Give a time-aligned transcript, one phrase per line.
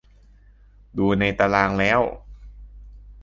[0.97, 2.01] ดูในตารางแล้ว